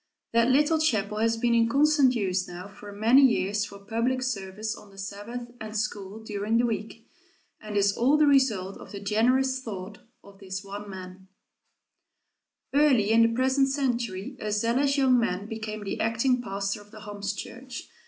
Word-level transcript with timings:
That 0.33 0.49
little 0.49 0.79
chapel 0.79 1.19
has 1.19 1.37
been 1.37 1.53
in 1.53 1.69
constant 1.69 2.15
use 2.15 2.47
now 2.47 2.67
for 2.67 2.91
many 2.91 3.21
years 3.21 3.65
for 3.65 3.77
public 3.77 4.23
service 4.23 4.75
on 4.75 4.89
the 4.89 4.97
Sabbath 4.97 5.51
and 5.61 5.77
school 5.77 6.23
during 6.23 6.57
the 6.57 6.65
week, 6.65 7.05
and 7.61 7.77
is 7.77 7.95
all 7.95 8.17
the 8.17 8.25
result 8.25 8.77
of 8.77 8.91
the 8.91 8.99
generous 8.99 9.61
thought 9.61 9.99
of 10.23 10.39
this 10.39 10.63
one 10.63 10.89
man. 10.89 11.27
[Illustration: 12.73 12.73
HOMS 12.73 12.73
Boys' 12.73 12.81
School] 12.81 12.81
Early 12.91 13.11
in 13.11 13.21
the 13.21 13.35
present 13.39 13.67
century 13.67 14.37
a 14.39 14.51
zealous 14.51 14.97
young 14.97 15.19
man 15.19 15.45
became 15.45 15.83
the 15.83 16.01
acting 16.01 16.41
pastor 16.41 16.81
of 16.81 16.89
the 16.89 17.01
Homs 17.01 17.33
church. 17.35 17.87